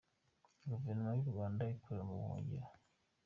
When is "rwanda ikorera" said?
1.33-2.03